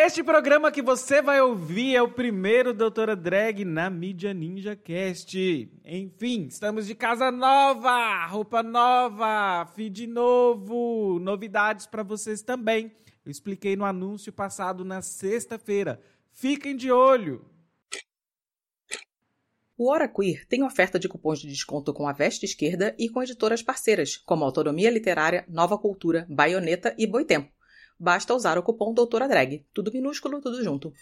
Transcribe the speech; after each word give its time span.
Este 0.00 0.22
programa 0.22 0.70
que 0.70 0.80
você 0.80 1.20
vai 1.20 1.40
ouvir 1.40 1.96
é 1.96 2.00
o 2.00 2.08
primeiro 2.08 2.72
Doutora 2.72 3.16
Drag 3.16 3.64
na 3.64 3.90
mídia 3.90 4.32
Ninja 4.32 4.76
Cast. 4.76 5.36
Enfim, 5.84 6.46
estamos 6.46 6.86
de 6.86 6.94
casa 6.94 7.32
nova, 7.32 8.24
roupa 8.26 8.62
nova, 8.62 9.66
feed 9.74 10.06
novo, 10.06 11.18
novidades 11.18 11.84
para 11.84 12.04
vocês 12.04 12.42
também. 12.42 12.92
Eu 13.24 13.30
expliquei 13.32 13.74
no 13.74 13.84
anúncio 13.84 14.32
passado 14.32 14.84
na 14.84 15.02
sexta-feira. 15.02 16.00
Fiquem 16.30 16.76
de 16.76 16.92
olho. 16.92 17.44
O 19.76 19.90
Hora 19.90 20.06
Queer 20.06 20.46
tem 20.46 20.62
oferta 20.62 20.96
de 20.96 21.08
cupons 21.08 21.40
de 21.40 21.48
desconto 21.48 21.92
com 21.92 22.06
a 22.06 22.12
Veste 22.12 22.44
Esquerda 22.44 22.94
e 23.00 23.08
com 23.08 23.20
editoras 23.20 23.64
parceiras, 23.64 24.16
como 24.16 24.44
Autonomia 24.44 24.90
Literária, 24.90 25.44
Nova 25.48 25.76
Cultura, 25.76 26.24
Baioneta 26.30 26.94
e 26.96 27.04
Boitempo. 27.04 27.57
Basta 27.98 28.34
usar 28.34 28.56
o 28.58 28.62
cupom 28.62 28.94
Doutora 28.94 29.26
Drag. 29.26 29.64
Tudo 29.74 29.92
minúsculo, 29.92 30.40
tudo 30.40 30.62
junto. 30.62 30.92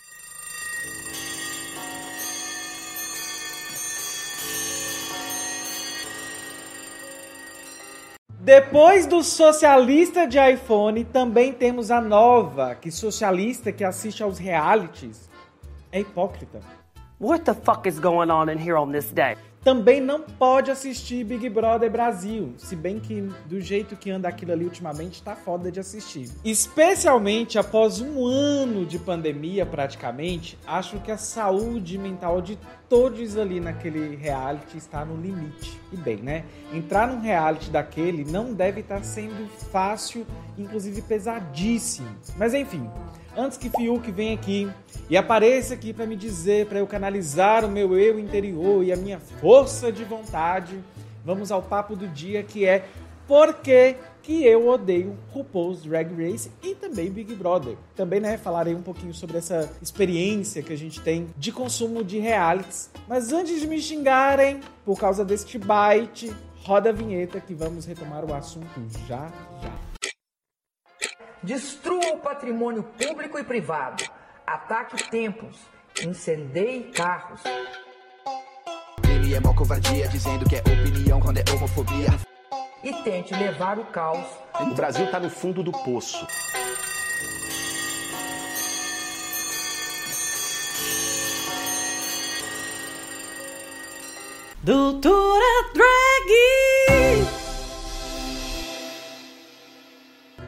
Depois 8.47 9.07
do 9.07 9.25
socialista 9.25 10.25
de 10.25 10.39
iPhone, 10.39 11.05
também 11.05 11.53
temos 11.53 11.91
a 11.91 12.01
nova, 12.01 12.77
que 12.77 12.93
socialista 12.93 13.73
que 13.73 13.83
assiste 13.83 14.23
aos 14.23 14.39
realities 14.39 15.29
é 15.91 16.01
hipócrita. 16.01 16.61
What 17.19 17.45
the 17.45 17.55
fuck 17.55 17.89
is 17.89 17.99
going 17.99 18.31
on 18.31 18.49
in 18.49 18.59
here 18.59 18.77
on 18.77 18.93
this 18.93 19.11
day? 19.11 19.37
Também 19.67 20.01
não 20.01 20.21
pode 20.23 20.71
assistir 20.71 21.25
Big 21.25 21.49
Brother 21.49 21.91
Brasil, 21.91 22.55
se 22.57 22.77
bem 22.77 23.01
que 23.01 23.29
do 23.47 23.61
jeito 23.61 23.97
que 23.97 24.13
anda 24.13 24.29
aquilo 24.29 24.53
ali 24.53 24.65
ultimamente 24.65 25.21
tá 25.21 25.35
foda 25.35 25.73
de 25.73 25.81
assistir. 25.81 26.31
Especialmente 26.45 27.59
após 27.59 28.01
um 28.01 28.25
ano 28.25 28.87
de 28.87 28.97
pandemia 28.97 29.67
praticamente, 29.67 30.57
acho 30.65 31.01
que 31.01 31.11
a 31.11 31.19
saúde 31.19 31.99
mental 31.99 32.41
de 32.41 32.57
todos 32.89 33.37
ali 33.37 33.61
naquele 33.61 34.17
reality 34.17 34.77
está 34.77 35.05
no 35.05 35.21
limite. 35.21 35.81
E 35.93 35.97
bem, 35.97 36.17
né? 36.17 36.45
Entrar 36.73 37.09
num 37.09 37.21
reality 37.21 37.71
daquele 37.71 38.25
não 38.25 38.53
deve 38.53 38.81
estar 38.81 39.03
sendo 39.05 39.49
fácil, 39.71 40.27
inclusive 40.57 41.03
pesadíssimo. 41.03 42.09
Mas 42.37 42.55
enfim, 42.55 42.89
antes 43.37 43.59
que 43.59 43.71
Fiuk 43.71 44.11
venha 44.11 44.35
aqui 44.35 44.71
e 45.11 45.17
apareça 45.17 45.75
aqui 45.75 45.93
para 45.93 46.07
me 46.07 46.17
dizer, 46.17 46.67
para 46.67 46.79
eu 46.79 46.87
canalizar 46.87 47.65
o 47.65 47.69
meu 47.69 47.99
eu 47.99 48.19
interior 48.19 48.85
e 48.85 48.93
a 48.93 48.97
minha 48.97 49.19
força 49.19 49.93
de 49.93 50.05
vontade, 50.05 50.79
vamos 51.25 51.51
ao 51.51 51.63
papo 51.63 51.97
do 51.97 52.09
dia 52.09 52.43
que 52.43 52.65
é 52.65 52.87
por 53.27 53.55
que, 53.55 53.97
que 54.23 54.45
eu 54.45 54.69
odeio 54.69 55.17
RuPaul's 55.33 55.83
Drag 55.83 56.13
Race 56.15 56.51
e 56.61 56.75
também 56.75 57.11
Big 57.11 57.33
Brother. 57.35 57.77
Também, 57.95 58.19
né, 58.19 58.37
falarei 58.37 58.75
um 58.75 58.83
pouquinho 58.83 59.15
sobre 59.15 59.39
essa 59.39 59.71
experiência 59.81 60.63
que 60.63 60.73
a 60.73 60.77
gente 60.77 61.01
tem 61.01 61.29
de 61.37 61.53
consumo 61.53 62.03
de 62.03 62.19
realities. 62.19 62.91
Mas 63.07 63.33
antes 63.33 63.61
de 63.61 63.69
me 63.69 63.81
xingarem 63.81 64.61
por 64.85 64.99
causa 64.99 65.25
deste 65.25 65.59
bite, 65.59 66.35
roda 66.65 66.91
a 66.91 66.93
vinheta 66.93 67.41
que 67.41 67.55
vamos 67.55 67.85
retomar 67.85 68.25
o 68.25 68.35
assunto 68.35 68.81
já 69.07 69.31
já. 69.63 69.87
Destrua 71.41 72.15
o 72.15 72.19
patrimônio 72.19 72.83
público 72.83 73.39
e 73.39 73.45
privado. 73.45 74.03
Ataque 74.45 75.09
templos. 75.09 75.57
Incendeie 76.05 76.91
carros. 76.91 77.41
Crime 79.01 79.35
é 79.35 79.41
mó 79.41 79.55
covardia, 79.55 80.09
dizendo 80.09 80.45
que 80.49 80.57
é 80.57 80.59
opinião 80.59 81.21
quando 81.21 81.39
é 81.39 81.45
homofobia. 81.55 82.26
E 82.87 82.93
tente 83.03 83.35
levar 83.35 83.81
o 83.81 83.85
caos. 83.87 84.25
O 84.61 84.67
Brasil 84.73 85.11
tá 85.11 85.19
no 85.19 85.29
fundo 85.29 85.61
do 85.61 85.73
poço. 85.73 86.25
Doutora 94.63 95.73
Drag! 95.75 97.27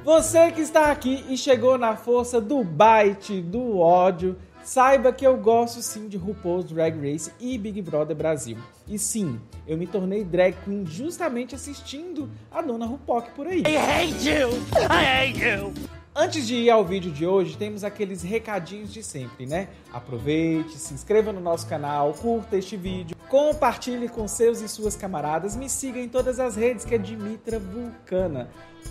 Você 0.04 0.52
que 0.52 0.60
está 0.60 0.92
aqui 0.92 1.24
e 1.28 1.36
chegou 1.36 1.76
na 1.76 1.96
força 1.96 2.40
do 2.40 2.62
bite, 2.62 3.42
do 3.42 3.80
ódio, 3.80 4.38
saiba 4.68 5.10
que 5.12 5.26
eu 5.26 5.34
gosto 5.38 5.80
sim 5.80 6.08
de 6.08 6.18
RuPaul's 6.18 6.66
Drag 6.66 6.94
Race 7.00 7.32
e 7.40 7.56
Big 7.56 7.80
Brother 7.80 8.14
Brasil. 8.14 8.58
E 8.86 8.98
sim, 8.98 9.40
eu 9.66 9.78
me 9.78 9.86
tornei 9.86 10.22
drag 10.22 10.54
queen 10.62 10.84
justamente 10.84 11.54
assistindo 11.54 12.28
a 12.50 12.60
dona 12.60 12.84
RuPoc 12.84 13.30
por 13.30 13.46
aí. 13.46 13.62
I 13.62 13.76
hate 13.76 14.28
you! 14.28 14.50
I 14.76 15.30
hate 15.30 15.42
you! 15.42 15.72
Antes 16.14 16.46
de 16.46 16.54
ir 16.54 16.70
ao 16.70 16.84
vídeo 16.84 17.10
de 17.10 17.26
hoje, 17.26 17.56
temos 17.56 17.82
aqueles 17.82 18.22
recadinhos 18.22 18.92
de 18.92 19.02
sempre, 19.02 19.46
né? 19.46 19.68
Aproveite, 19.90 20.76
se 20.76 20.92
inscreva 20.92 21.32
no 21.32 21.40
nosso 21.40 21.66
canal, 21.66 22.12
curta 22.12 22.58
este 22.58 22.76
vídeo, 22.76 23.16
compartilhe 23.26 24.08
com 24.08 24.28
seus 24.28 24.60
e 24.60 24.68
suas 24.68 24.94
camaradas, 24.94 25.56
me 25.56 25.70
siga 25.70 25.98
em 25.98 26.10
todas 26.10 26.38
as 26.38 26.56
redes 26.56 26.84
que 26.84 26.94
é 26.94 26.98
Dimitra 26.98 27.58
Vulcana. 27.58 28.50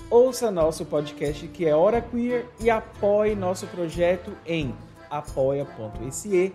Ouça 0.09 0.49
nosso 0.49 0.85
podcast 0.85 1.47
que 1.49 1.67
é 1.67 1.75
Hora 1.75 2.01
Queer 2.01 2.47
e 2.59 2.67
apoie 2.67 3.35
nosso 3.35 3.67
projeto 3.67 4.31
em 4.43 4.73
apoia.se 5.09 6.53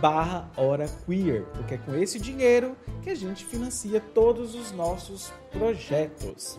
barra 0.00 0.48
Hora 0.56 0.88
Queer, 1.04 1.44
porque 1.54 1.74
é 1.74 1.78
com 1.78 1.94
esse 1.94 2.18
dinheiro 2.18 2.76
que 3.02 3.10
a 3.10 3.14
gente 3.14 3.44
financia 3.44 4.00
todos 4.00 4.54
os 4.54 4.70
nossos 4.72 5.32
projetos. 5.50 6.58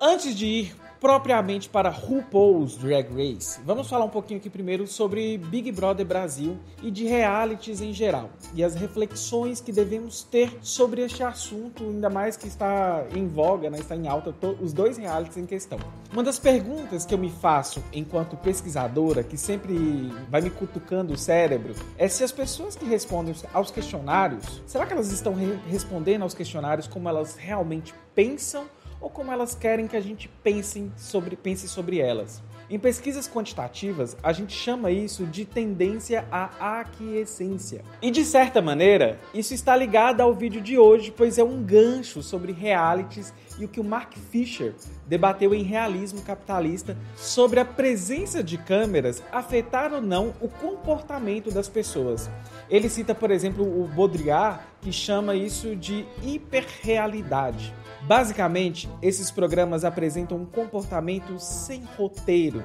Antes 0.00 0.36
de 0.36 0.46
ir 0.46 0.76
propriamente 1.00 1.68
para 1.68 1.90
RuPaul's 1.90 2.76
Drag 2.76 3.08
Race, 3.10 3.60
vamos 3.64 3.88
falar 3.88 4.04
um 4.04 4.10
pouquinho 4.10 4.38
aqui 4.38 4.48
primeiro 4.48 4.86
sobre 4.86 5.38
Big 5.38 5.70
Brother 5.72 6.06
Brasil 6.06 6.56
e 6.82 6.90
de 6.90 7.04
realities 7.04 7.80
em 7.80 7.92
geral 7.92 8.30
e 8.54 8.64
as 8.64 8.74
reflexões 8.74 9.60
que 9.60 9.72
devemos 9.72 10.22
ter 10.22 10.58
sobre 10.62 11.02
este 11.02 11.22
assunto, 11.22 11.84
ainda 11.84 12.08
mais 12.08 12.36
que 12.36 12.46
está 12.46 13.04
em 13.14 13.26
voga, 13.28 13.68
né, 13.70 13.78
está 13.78 13.94
em 13.94 14.08
alta 14.08 14.34
os 14.60 14.72
dois 14.72 14.96
realities 14.96 15.36
em 15.36 15.46
questão. 15.46 15.78
Uma 16.12 16.22
das 16.22 16.38
perguntas 16.38 17.04
que 17.04 17.14
eu 17.14 17.18
me 17.18 17.30
faço 17.30 17.82
enquanto 17.92 18.36
pesquisadora, 18.36 19.22
que 19.22 19.36
sempre 19.36 19.74
vai 20.30 20.40
me 20.40 20.50
cutucando 20.50 21.12
o 21.12 21.18
cérebro, 21.18 21.74
é 21.98 22.08
se 22.08 22.24
as 22.24 22.32
pessoas 22.32 22.76
que 22.76 22.84
respondem 22.84 23.34
aos 23.52 23.70
questionários, 23.70 24.62
será 24.66 24.86
que 24.86 24.92
elas 24.92 25.10
estão 25.10 25.34
re 25.34 25.58
respondendo 25.68 26.22
aos 26.22 26.34
questionários 26.34 26.86
como 26.86 27.08
elas 27.08 27.36
realmente 27.36 27.94
pensam 28.14 28.66
ou 29.00 29.10
como 29.10 29.32
elas 29.32 29.54
querem 29.54 29.86
que 29.86 29.96
a 29.96 30.00
gente 30.00 30.28
pense 30.42 30.90
sobre, 30.96 31.36
pense 31.36 31.68
sobre 31.68 31.98
elas. 31.98 32.42
Em 32.68 32.80
pesquisas 32.80 33.28
quantitativas, 33.28 34.16
a 34.20 34.32
gente 34.32 34.52
chama 34.52 34.90
isso 34.90 35.24
de 35.24 35.44
tendência 35.44 36.26
à 36.32 36.80
aquiescência. 36.80 37.84
E 38.02 38.10
de 38.10 38.24
certa 38.24 38.60
maneira, 38.60 39.20
isso 39.32 39.54
está 39.54 39.76
ligado 39.76 40.20
ao 40.20 40.34
vídeo 40.34 40.60
de 40.60 40.76
hoje, 40.76 41.14
pois 41.16 41.38
é 41.38 41.44
um 41.44 41.62
gancho 41.62 42.24
sobre 42.24 42.50
realities 42.50 43.32
e 43.56 43.64
o 43.64 43.68
que 43.68 43.78
o 43.78 43.84
Mark 43.84 44.14
Fisher 44.14 44.74
debateu 45.06 45.54
em 45.54 45.62
Realismo 45.62 46.22
Capitalista 46.22 46.98
sobre 47.14 47.60
a 47.60 47.64
presença 47.64 48.42
de 48.42 48.58
câmeras 48.58 49.22
afetar 49.30 49.92
ou 49.92 50.02
não 50.02 50.34
o 50.40 50.48
comportamento 50.48 51.52
das 51.52 51.68
pessoas. 51.68 52.28
Ele 52.68 52.88
cita, 52.88 53.14
por 53.14 53.30
exemplo, 53.30 53.64
o 53.64 53.86
Baudrillard, 53.86 54.60
que 54.80 54.92
chama 54.92 55.36
isso 55.36 55.76
de 55.76 56.04
hiperrealidade. 56.20 57.72
Basicamente, 58.02 58.88
esses 59.02 59.30
programas 59.30 59.84
apresentam 59.84 60.38
um 60.38 60.46
comportamento 60.46 61.38
sem 61.38 61.82
roteiro. 61.96 62.62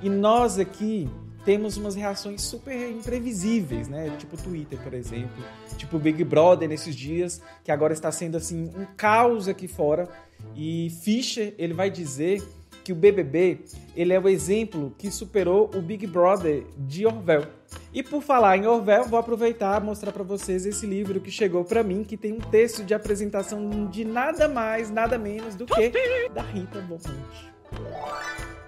E 0.00 0.08
nós 0.08 0.58
aqui 0.58 1.08
temos 1.44 1.76
umas 1.76 1.94
reações 1.94 2.42
super 2.42 2.90
imprevisíveis, 2.90 3.86
né? 3.88 4.14
Tipo 4.18 4.36
Twitter, 4.36 4.78
por 4.78 4.94
exemplo, 4.94 5.44
tipo 5.76 5.98
Big 5.98 6.24
Brother 6.24 6.68
nesses 6.68 6.96
dias, 6.96 7.42
que 7.62 7.70
agora 7.70 7.92
está 7.92 8.10
sendo 8.10 8.36
assim 8.36 8.70
um 8.76 8.86
caos 8.96 9.46
aqui 9.46 9.68
fora. 9.68 10.08
E 10.56 10.90
Fischer, 11.02 11.54
ele 11.58 11.74
vai 11.74 11.90
dizer 11.90 12.42
que 12.84 12.92
o 12.92 12.94
BBB, 12.94 13.60
ele 13.96 14.12
é 14.12 14.20
o 14.20 14.28
exemplo 14.28 14.94
que 14.98 15.10
superou 15.10 15.70
o 15.74 15.80
Big 15.80 16.06
Brother 16.06 16.64
de 16.76 17.06
Orwell. 17.06 17.46
E 17.92 18.02
por 18.02 18.22
falar 18.22 18.58
em 18.58 18.66
Orwell, 18.66 19.04
vou 19.04 19.18
aproveitar 19.18 19.80
e 19.80 19.84
mostrar 19.84 20.12
para 20.12 20.22
vocês 20.22 20.66
esse 20.66 20.86
livro 20.86 21.18
que 21.20 21.30
chegou 21.30 21.64
para 21.64 21.82
mim, 21.82 22.04
que 22.04 22.16
tem 22.16 22.34
um 22.34 22.40
texto 22.40 22.84
de 22.84 22.92
apresentação 22.92 23.86
de 23.86 24.04
nada 24.04 24.46
mais, 24.46 24.90
nada 24.90 25.16
menos 25.16 25.54
do 25.54 25.64
que 25.64 25.90
da 26.32 26.42
Rita 26.42 26.80
Bonte. 26.82 27.08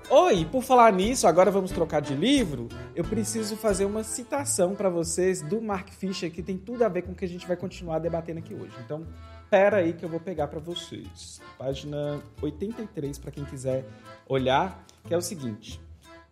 Oi, 0.08 0.44
por 0.44 0.62
falar 0.62 0.92
nisso, 0.92 1.26
agora 1.26 1.50
vamos 1.50 1.72
trocar 1.72 2.00
de 2.00 2.14
livro. 2.14 2.69
Eu 2.94 3.02
preciso 3.02 3.56
fazer 3.56 3.84
uma 3.84 4.04
citação 4.04 4.74
para 4.74 4.88
vocês 4.88 5.42
do 5.42 5.60
Mark 5.60 5.88
Fisher 5.90 6.30
que 6.30 6.42
tem 6.42 6.56
tudo 6.56 6.84
a 6.84 6.88
ver 6.88 7.02
com 7.02 7.10
o 7.10 7.14
que 7.14 7.24
a 7.24 7.28
gente 7.28 7.46
vai 7.46 7.56
continuar 7.56 7.98
debatendo 7.98 8.38
aqui 8.38 8.54
hoje. 8.54 8.72
Então, 8.84 9.04
pera 9.50 9.78
aí 9.78 9.93
que 9.93 10.04
eu 10.04 10.08
vou 10.08 10.20
pegar 10.20 10.48
para 10.48 10.60
vocês. 10.60 11.40
Página 11.58 12.22
83 12.40 13.19
para 13.19 13.31
quem 13.31 13.44
quiser 13.44 13.84
olhar, 14.28 14.84
que 15.04 15.14
é 15.14 15.16
o 15.16 15.22
seguinte: 15.22 15.81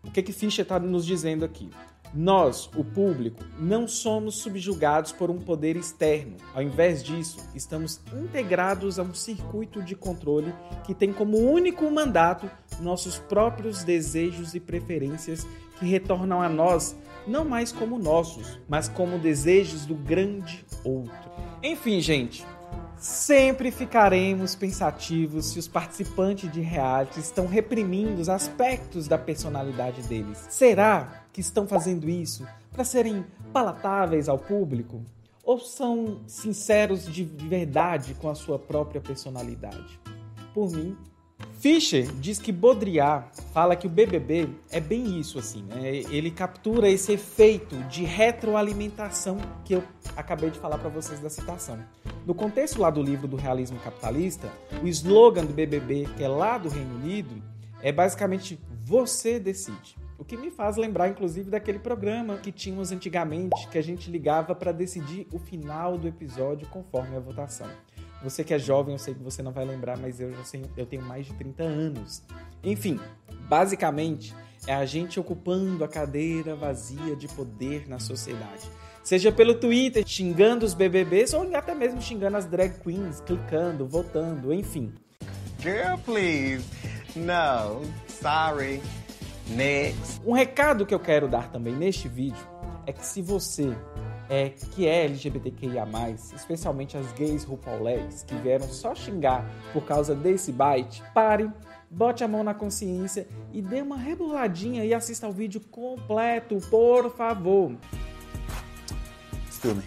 o 0.03 0.11
que 0.11 0.23
que 0.23 0.33
Fischer 0.33 0.63
está 0.63 0.79
nos 0.79 1.05
dizendo 1.07 1.45
aqui? 1.45 1.71
Nós, 2.17 2.71
o 2.77 2.85
público, 2.85 3.43
não 3.59 3.89
somos 3.89 4.37
subjugados 4.37 5.11
por 5.11 5.33
um 5.33 5.39
poder 5.39 5.75
externo. 5.75 6.37
Ao 6.55 6.63
invés 6.63 7.03
disso, 7.03 7.39
estamos 7.57 8.01
integrados 8.13 9.01
a 9.01 9.03
um 9.03 9.13
circuito 9.13 9.83
de 9.83 9.97
controle 9.97 10.55
que 10.85 10.95
tem 10.95 11.13
como 11.13 11.39
único 11.39 11.91
mandato 11.91 12.49
nossos 12.81 13.19
próprios 13.19 13.83
desejos 13.83 14.55
e 14.55 14.61
preferências 14.61 15.45
que 15.77 15.87
retornam 15.87 16.41
a 16.41 16.49
nós 16.49 16.97
não 17.27 17.45
mais 17.45 17.73
como 17.73 17.99
nossos, 17.99 18.61
mas 18.69 18.89
como 18.89 19.19
desejos 19.19 19.87
do 19.87 19.95
grande 19.95 20.65
outro. 20.85 21.31
Enfim, 21.63 22.01
gente, 22.01 22.45
sempre 23.05 23.71
ficaremos 23.71 24.55
pensativos 24.55 25.47
se 25.51 25.59
os 25.59 25.69
participantes 25.69 26.51
de 26.51 26.63
reality 26.63 27.21
estão 27.21 27.47
reprimindo 27.47 28.19
os 28.19 28.31
aspectos 28.31 29.07
da 29.07 29.19
personalidade 29.19 30.01
deles. 30.05 30.47
Será 30.49 31.27
que 31.31 31.43
estão 31.43 31.69
fazendo 31.69 32.09
isso 32.09 32.47
para 32.73 32.83
serem 32.83 33.23
palatáveis 33.53 34.27
ao 34.27 34.39
público? 34.39 35.03
Ou 35.45 35.59
são 35.61 36.23
sinceros 36.27 37.05
de 37.05 37.25
verdade 37.25 38.15
com 38.15 38.31
a 38.31 38.35
sua 38.35 38.59
própria 38.59 39.03
personalidade? 39.03 40.01
Por 40.55 40.73
mim, 40.73 40.97
Fischer 41.59 42.11
diz 42.21 42.39
que 42.39 42.51
Baudrillard 42.51 43.27
fala 43.53 43.77
que 43.77 43.87
o 43.87 43.91
BBB 43.91 44.49
é 44.71 44.81
bem 44.81 45.21
isso 45.21 45.39
assim, 45.39 45.63
né? 45.65 45.97
Ele 46.11 46.31
captura 46.31 46.89
esse 46.89 47.13
efeito 47.13 47.77
de 47.85 48.03
retroalimentação 48.03 49.37
que 49.63 49.75
eu 49.75 49.85
acabei 50.17 50.49
de 50.49 50.59
falar 50.59 50.79
para 50.79 50.89
vocês 50.89 51.21
da 51.21 51.29
citação. 51.29 51.79
No 52.27 52.35
contexto 52.35 52.81
lá 52.81 52.89
do 52.89 53.03
livro 53.03 53.29
do 53.29 53.37
realismo 53.37 53.79
capitalista, 53.81 54.51
o 54.83 54.89
slogan 54.89 55.45
do 55.45 55.53
BBB, 55.53 56.09
que 56.17 56.25
é 56.25 56.29
lá 56.29 56.57
do 56.57 56.71
Reino 56.71 56.95
Unido, 56.95 57.43
é 57.83 57.93
basicamente 57.93 58.59
você 58.83 59.39
decide. 59.39 59.97
O 60.19 60.25
que 60.25 60.35
me 60.37 60.51
faz 60.51 60.79
lembrar, 60.79 61.09
inclusive, 61.09 61.51
daquele 61.51 61.79
programa 61.79 62.39
que 62.39 62.51
tínhamos 62.51 62.93
antigamente, 62.93 63.69
que 63.69 63.77
a 63.77 63.83
gente 63.83 64.11
ligava 64.11 64.55
para 64.55 64.73
decidir 64.73 65.27
o 65.33 65.39
final 65.39 65.99
do 65.99 66.09
episódio 66.09 66.67
conforme 66.69 67.15
a 67.15 67.21
votação. 67.21 67.69
Você 68.23 68.43
que 68.43 68.55
é 68.55 68.59
jovem, 68.59 68.95
eu 68.95 68.99
sei 68.99 69.13
que 69.13 69.23
você 69.23 69.43
não 69.43 69.53
vai 69.53 69.67
lembrar, 69.67 69.99
mas 69.99 70.19
eu 70.19 70.33
já 70.33 70.45
sei, 70.45 70.65
eu 70.79 70.87
tenho 70.87 71.03
mais 71.03 71.27
de 71.27 71.35
30 71.35 71.63
anos. 71.63 72.23
Enfim, 72.63 72.99
basicamente 73.51 74.35
é 74.67 74.75
a 74.75 74.87
gente 74.87 75.21
ocupando 75.21 75.85
a 75.85 75.89
cadeira 75.89 76.57
vazia 76.57 77.15
de 77.15 77.29
poder 77.29 77.87
na 77.87 77.99
sociedade. 77.99 78.71
Seja 79.05 79.31
pelo 79.31 79.55
Twitter, 79.55 80.03
xingando 80.07 80.65
os 80.65 80.73
BBBs 80.73 81.35
ou 81.35 81.55
até 81.55 81.75
mesmo 81.75 82.01
xingando 82.01 82.39
as 82.39 82.47
drag 82.47 82.81
queens, 82.81 83.21
clicando, 83.21 83.87
votando, 83.87 84.51
enfim. 84.51 84.95
Girl, 85.61 85.99
please. 86.03 86.65
No, 87.15 87.83
sorry. 88.09 88.81
Next. 89.51 90.23
Um 90.25 90.33
recado 90.33 90.87
que 90.87 90.95
eu 90.95 90.99
quero 90.99 91.29
dar 91.29 91.53
também 91.53 91.75
neste 91.75 92.09
vídeo 92.09 92.49
é 92.87 92.95
que 92.95 93.05
se 93.05 93.21
você 93.21 93.77
é, 94.31 94.49
que 94.49 94.87
é 94.87 95.05
LGBTQIA+, 95.05 95.87
especialmente 96.35 96.97
as 96.97 97.13
gays 97.13 97.45
RuPaulettes, 97.45 98.23
que 98.23 98.35
vieram 98.37 98.67
só 98.67 98.95
xingar 98.95 99.45
por 99.75 99.85
causa 99.85 100.15
desse 100.15 100.51
bite, 100.51 101.03
pare, 101.13 101.51
bote 101.91 102.25
a 102.25 102.29
mão 102.29 102.43
na 102.43 102.55
consciência 102.55 103.29
e 103.53 103.61
dê 103.61 103.83
uma 103.83 103.99
reboladinha 103.99 104.83
e 104.83 104.95
assista 104.95 105.27
ao 105.27 105.33
vídeo 105.33 105.61
completo, 105.61 106.57
por 106.71 107.15
favor. 107.15 107.77
Still 109.65 109.77
me. 109.77 109.83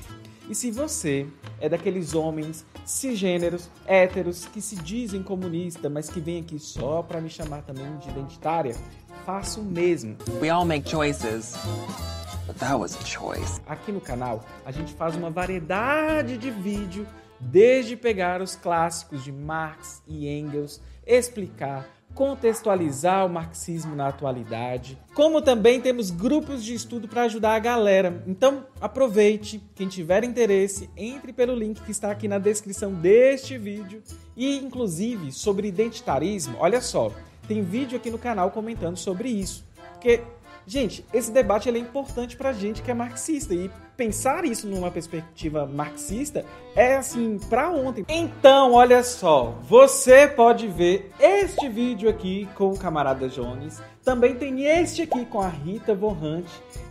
E 0.49 0.55
se 0.55 0.71
você 0.71 1.27
é 1.59 1.69
daqueles 1.69 2.15
homens 2.15 2.65
cisgêneros, 2.83 3.69
héteros, 3.85 4.45
que 4.45 4.59
se 4.59 4.75
dizem 4.75 5.21
comunista, 5.21 5.87
mas 5.87 6.09
que 6.09 6.19
vem 6.19 6.41
aqui 6.41 6.57
só 6.57 7.03
para 7.03 7.21
me 7.21 7.29
chamar 7.29 7.61
também 7.61 7.97
de 7.97 8.09
identitária, 8.09 8.75
faça 9.23 9.59
o 9.59 9.63
mesmo. 9.63 10.17
We 10.41 10.49
all 10.49 10.65
make 10.65 10.89
choices. 10.89 11.53
But 12.47 12.57
that 12.57 12.75
was 12.75 12.95
a 12.95 13.05
choice. 13.05 13.61
Aqui 13.67 13.91
no 13.91 14.01
canal, 14.01 14.43
a 14.65 14.71
gente 14.71 14.93
faz 14.93 15.15
uma 15.15 15.29
variedade 15.29 16.37
de 16.37 16.49
vídeo, 16.49 17.05
desde 17.39 17.95
pegar 17.95 18.41
os 18.41 18.55
clássicos 18.55 19.23
de 19.23 19.31
Marx 19.31 20.01
e 20.07 20.27
Engels, 20.27 20.81
explicar, 21.05 21.85
contextualizar 22.17 23.27
o 23.27 23.29
marxismo 23.29 23.95
na 23.95 24.07
atualidade, 24.07 24.97
como 25.13 25.39
também 25.39 25.79
temos 25.79 26.09
grupos 26.09 26.63
de 26.63 26.73
estudo 26.73 27.07
para 27.07 27.21
ajudar 27.21 27.53
a 27.53 27.59
galera. 27.59 28.23
Então, 28.25 28.65
aproveite, 28.81 29.61
quem 29.75 29.87
tiver 29.87 30.23
interesse, 30.23 30.89
entre 30.97 31.31
pelo 31.31 31.53
link 31.53 31.79
que 31.83 31.91
está 31.91 32.09
aqui 32.09 32.27
na 32.27 32.39
descrição 32.39 32.91
deste 32.91 33.55
vídeo 33.55 34.01
e 34.35 34.57
inclusive 34.57 35.31
sobre 35.31 35.67
identitarismo. 35.67 36.57
Olha 36.59 36.81
só, 36.81 37.11
tem 37.47 37.61
vídeo 37.61 37.95
aqui 37.95 38.09
no 38.09 38.17
canal 38.17 38.49
comentando 38.49 38.97
sobre 38.97 39.29
isso. 39.29 39.63
Porque 39.93 40.21
Gente, 40.69 41.05
esse 41.13 41.31
debate 41.31 41.69
é 41.69 41.77
importante 41.77 42.35
pra 42.35 42.51
gente 42.51 42.81
que 42.81 42.91
é 42.91 42.93
marxista. 42.93 43.53
E 43.53 43.71
pensar 43.95 44.43
isso 44.43 44.67
numa 44.67 44.91
perspectiva 44.91 45.65
marxista 45.65 46.45
é 46.75 46.97
assim 46.97 47.39
para 47.49 47.71
ontem. 47.71 48.05
Então, 48.09 48.73
olha 48.73 49.01
só, 49.01 49.57
você 49.63 50.27
pode 50.27 50.67
ver 50.67 51.09
este 51.17 51.69
vídeo 51.69 52.09
aqui 52.09 52.49
com 52.53 52.69
o 52.69 52.77
camarada 52.77 53.29
Jones, 53.29 53.81
também 54.03 54.35
tem 54.35 54.65
este 54.65 55.03
aqui 55.03 55.25
com 55.25 55.39
a 55.39 55.47
Rita 55.47 55.95
Von 55.95 56.11
Hunt, 56.11 56.47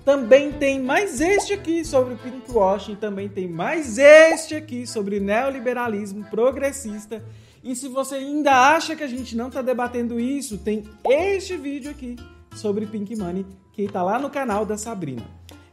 também 0.06 0.52
tem 0.52 0.80
mais 0.80 1.20
este 1.20 1.52
aqui 1.52 1.84
sobre 1.84 2.14
pinkwashing, 2.14 2.94
também 2.94 3.28
tem 3.28 3.46
mais 3.46 3.98
este 3.98 4.54
aqui 4.54 4.86
sobre 4.86 5.20
neoliberalismo 5.20 6.24
progressista. 6.30 7.22
E 7.62 7.76
se 7.76 7.88
você 7.88 8.14
ainda 8.14 8.52
acha 8.74 8.96
que 8.96 9.04
a 9.04 9.08
gente 9.08 9.36
não 9.36 9.48
está 9.48 9.60
debatendo 9.60 10.18
isso, 10.18 10.56
tem 10.56 10.84
este 11.04 11.58
vídeo 11.58 11.90
aqui 11.90 12.16
sobre 12.54 12.86
Pink 12.86 13.14
Money 13.14 13.44
que 13.76 13.82
está 13.82 14.02
lá 14.02 14.18
no 14.18 14.30
canal 14.30 14.64
da 14.64 14.78
Sabrina. 14.78 15.22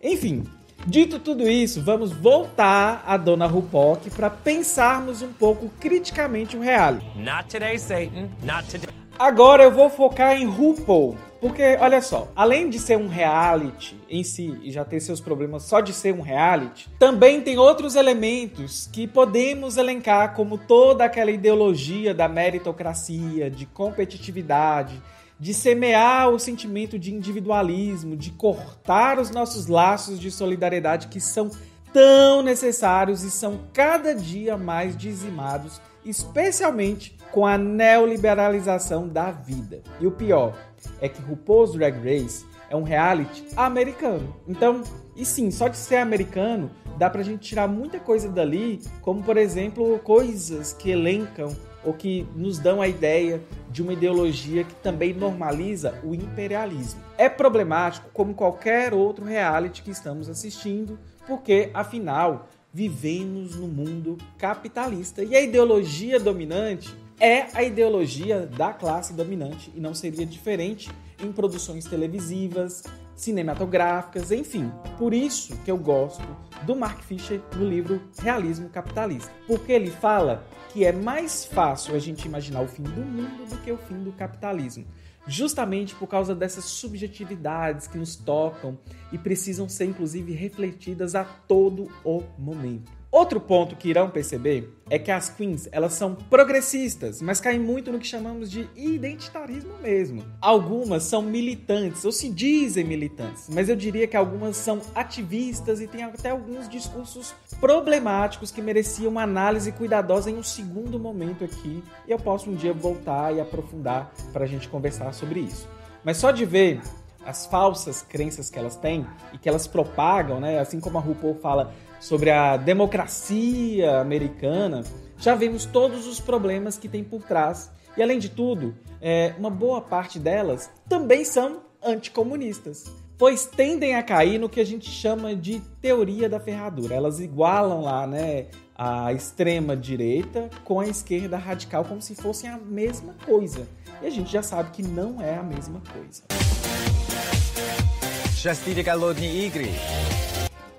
Enfim, 0.03 0.43
dito 0.85 1.19
tudo 1.19 1.49
isso, 1.49 1.81
vamos 1.81 2.11
voltar 2.11 3.01
a 3.07 3.15
Dona 3.15 3.47
Rupock 3.47 4.09
para 4.09 4.29
pensarmos 4.29 5.21
um 5.21 5.31
pouco 5.31 5.69
criticamente 5.79 6.57
o 6.57 6.59
reality. 6.59 7.05
Not 7.15 7.47
today, 7.47 7.79
Satan. 7.79 8.27
Not 8.43 8.69
today. 8.69 8.93
Agora 9.17 9.63
eu 9.63 9.71
vou 9.71 9.89
focar 9.89 10.35
em 10.35 10.45
RuPaul, 10.45 11.15
porque 11.39 11.77
olha 11.79 12.01
só, 12.01 12.27
além 12.35 12.69
de 12.69 12.77
ser 12.77 12.97
um 12.97 13.07
reality 13.07 13.95
em 14.09 14.21
si 14.21 14.59
e 14.63 14.69
já 14.69 14.83
ter 14.83 14.99
seus 14.99 15.21
problemas 15.21 15.63
só 15.63 15.79
de 15.79 15.93
ser 15.93 16.13
um 16.13 16.21
reality, 16.21 16.89
também 16.99 17.39
tem 17.39 17.57
outros 17.57 17.95
elementos 17.95 18.89
que 18.91 19.07
podemos 19.07 19.77
elencar 19.77 20.33
como 20.33 20.57
toda 20.57 21.05
aquela 21.05 21.31
ideologia 21.31 22.13
da 22.13 22.27
meritocracia, 22.27 23.49
de 23.49 23.65
competitividade, 23.67 25.01
de 25.43 25.53
semear 25.53 26.29
o 26.29 26.39
sentimento 26.39 26.97
de 26.97 27.13
individualismo, 27.13 28.15
de 28.15 28.31
cortar 28.31 29.19
os 29.19 29.29
nossos 29.29 29.67
laços 29.67 30.17
de 30.17 30.31
solidariedade 30.31 31.09
que 31.09 31.19
são 31.19 31.51
tão 31.91 32.41
necessários 32.41 33.23
e 33.23 33.29
são 33.29 33.59
cada 33.73 34.15
dia 34.15 34.55
mais 34.55 34.95
dizimados, 34.95 35.81
especialmente 36.05 37.17
com 37.29 37.45
a 37.45 37.57
neoliberalização 37.57 39.05
da 39.05 39.31
vida. 39.31 39.81
E 39.99 40.07
o 40.07 40.11
pior 40.11 40.57
é 41.01 41.09
que 41.09 41.21
RuPaul's 41.21 41.73
Drag 41.73 41.97
Race 41.97 42.45
é 42.69 42.75
um 42.77 42.83
reality 42.83 43.45
americano. 43.57 44.33
Então, 44.47 44.81
e 45.13 45.25
sim, 45.25 45.51
só 45.51 45.67
de 45.67 45.75
ser 45.75 45.97
americano, 45.97 46.71
dá 46.97 47.09
pra 47.09 47.21
gente 47.21 47.49
tirar 47.49 47.67
muita 47.67 47.99
coisa 47.99 48.29
dali, 48.29 48.79
como 49.01 49.21
por 49.21 49.35
exemplo, 49.35 49.99
coisas 49.99 50.71
que 50.71 50.89
elencam 50.89 51.53
ou 51.83 51.93
que 51.93 52.25
nos 52.35 52.59
dão 52.59 52.81
a 52.81 52.87
ideia 52.87 53.41
de 53.69 53.81
uma 53.81 53.93
ideologia 53.93 54.63
que 54.63 54.75
também 54.75 55.13
normaliza 55.13 55.99
o 56.03 56.13
imperialismo. 56.13 57.01
É 57.17 57.27
problemático 57.27 58.09
como 58.13 58.33
qualquer 58.33 58.93
outro 58.93 59.25
reality 59.25 59.81
que 59.81 59.91
estamos 59.91 60.29
assistindo, 60.29 60.97
porque 61.27 61.69
afinal 61.73 62.47
vivemos 62.73 63.55
no 63.55 63.67
mundo 63.67 64.17
capitalista 64.37 65.23
e 65.23 65.35
a 65.35 65.41
ideologia 65.41 66.19
dominante 66.19 66.93
é 67.19 67.47
a 67.53 67.63
ideologia 67.63 68.47
da 68.47 68.73
classe 68.73 69.13
dominante 69.13 69.71
e 69.75 69.79
não 69.79 69.93
seria 69.93 70.25
diferente 70.25 70.89
em 71.23 71.31
produções 71.31 71.85
televisivas, 71.85 72.83
cinematográficas, 73.15 74.31
enfim. 74.31 74.71
Por 74.97 75.13
isso 75.13 75.57
que 75.63 75.71
eu 75.71 75.77
gosto 75.77 76.25
do 76.63 76.75
Mark 76.75 77.01
Fisher 77.03 77.41
no 77.55 77.67
livro 77.67 78.01
Realismo 78.19 78.69
Capitalista, 78.69 79.31
porque 79.47 79.71
ele 79.71 79.91
fala 79.91 80.45
que 80.71 80.85
é 80.85 80.91
mais 80.91 81.45
fácil 81.45 81.95
a 81.95 81.99
gente 81.99 82.25
imaginar 82.25 82.61
o 82.61 82.67
fim 82.67 82.83
do 82.83 83.01
mundo 83.01 83.47
do 83.47 83.57
que 83.57 83.71
o 83.71 83.77
fim 83.77 84.03
do 84.03 84.11
capitalismo. 84.11 84.85
Justamente 85.25 85.95
por 85.95 86.07
causa 86.07 86.35
dessas 86.35 86.65
subjetividades 86.65 87.87
que 87.87 87.97
nos 87.97 88.15
tocam 88.15 88.77
e 89.11 89.17
precisam 89.17 89.69
ser 89.69 89.85
inclusive 89.85 90.33
refletidas 90.33 91.15
a 91.15 91.23
todo 91.23 91.89
o 92.03 92.23
momento. 92.37 93.02
Outro 93.13 93.39
ponto 93.39 93.75
que 93.75 93.89
irão 93.89 94.09
perceber 94.09 94.75
é 94.89 94.97
que 94.97 95.11
as 95.11 95.29
queens, 95.29 95.69
elas 95.71 95.93
são 95.93 96.15
progressistas, 96.15 97.21
mas 97.21 97.39
caem 97.39 97.59
muito 97.59 97.91
no 97.91 97.99
que 97.99 98.07
chamamos 98.07 98.49
de 98.49 98.67
identitarismo 98.75 99.77
mesmo. 99.83 100.25
Algumas 100.41 101.03
são 101.03 101.21
militantes, 101.21 102.03
ou 102.05 102.11
se 102.11 102.27
dizem 102.27 102.83
militantes, 102.83 103.47
mas 103.53 103.69
eu 103.69 103.75
diria 103.75 104.07
que 104.07 104.17
algumas 104.17 104.57
são 104.57 104.81
ativistas 104.95 105.79
e 105.79 105.85
têm 105.85 106.01
até 106.01 106.31
alguns 106.31 106.67
discursos 106.67 107.35
problemáticos 107.59 108.49
que 108.49 108.63
mereciam 108.63 109.11
uma 109.11 109.21
análise 109.21 109.71
cuidadosa 109.71 110.31
em 110.31 110.35
um 110.35 110.43
segundo 110.43 110.97
momento 110.97 111.43
aqui, 111.43 111.83
e 112.07 112.11
eu 112.11 112.17
posso 112.17 112.49
um 112.49 112.55
dia 112.55 112.73
voltar 112.73 113.31
e 113.31 113.39
aprofundar 113.39 114.11
para 114.31 114.45
a 114.45 114.47
gente 114.47 114.67
conversar 114.67 115.13
sobre 115.13 115.41
isso. 115.41 115.69
Mas 116.03 116.17
só 116.17 116.31
de 116.31 116.45
ver 116.45 116.81
as 117.23 117.45
falsas 117.45 118.01
crenças 118.01 118.49
que 118.49 118.57
elas 118.57 118.75
têm 118.75 119.05
e 119.31 119.37
que 119.37 119.47
elas 119.47 119.67
propagam, 119.67 120.39
né? 120.39 120.59
Assim 120.59 120.79
como 120.79 120.97
a 120.97 121.01
RuPaul 121.01 121.35
fala 121.35 121.73
sobre 122.03 122.29
a 122.29 122.57
democracia 122.57 124.01
americana, 124.01 124.83
já 125.17 125.35
vemos 125.35 125.63
todos 125.63 126.05
os 126.05 126.19
problemas 126.19 126.77
que 126.77 126.89
tem 126.89 127.01
por 127.01 127.23
trás 127.23 127.71
E 127.95 128.03
além 128.03 128.19
de 128.19 128.27
tudo, 128.27 128.75
é, 129.01 129.33
uma 129.37 129.49
boa 129.49 129.79
parte 129.79 130.19
delas 130.19 130.69
também 130.89 131.23
são 131.23 131.61
anticomunistas, 131.81 132.91
pois 133.17 133.45
tendem 133.45 133.95
a 133.95 134.03
cair 134.03 134.37
no 134.37 134.49
que 134.49 134.59
a 134.59 134.65
gente 134.65 134.89
chama 134.89 135.33
de 135.33 135.61
teoria 135.79 136.27
da 136.27 136.41
ferradura. 136.41 136.93
Elas 136.93 137.21
igualam 137.21 137.81
lá, 137.81 138.05
né, 138.05 138.47
a 138.75 139.13
extrema 139.13 139.77
direita 139.77 140.49
com 140.65 140.81
a 140.81 140.87
esquerda 140.87 141.37
radical 141.37 141.85
como 141.85 142.01
se 142.01 142.15
fossem 142.15 142.49
a 142.49 142.57
mesma 142.57 143.15
coisa. 143.25 143.65
E 144.01 144.07
a 144.07 144.09
gente 144.09 144.29
já 144.29 144.43
sabe 144.43 144.71
que 144.71 144.83
não 144.83 145.21
é 145.21 145.37
a 145.37 145.43
mesma 145.43 145.81
coisa. 145.93 146.23